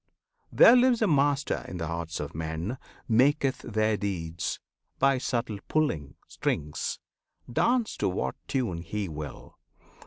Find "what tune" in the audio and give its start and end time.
8.09-8.81